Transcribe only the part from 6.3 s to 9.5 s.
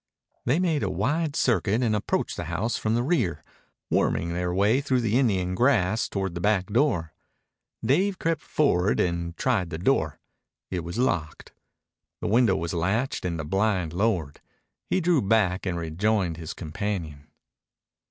the back door. Dave crept forward and